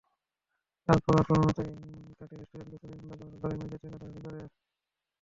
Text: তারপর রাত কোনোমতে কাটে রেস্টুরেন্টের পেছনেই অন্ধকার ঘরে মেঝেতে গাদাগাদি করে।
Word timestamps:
তারপর 0.87 1.13
রাত 1.15 1.27
কোনোমতে 1.29 1.63
কাটে 2.19 2.35
রেস্টুরেন্টের 2.35 2.69
পেছনেই 2.73 2.99
অন্ধকার 3.03 3.39
ঘরে 3.41 3.55
মেঝেতে 3.61 3.87
গাদাগাদি 3.91 4.19
করে। 4.25 4.39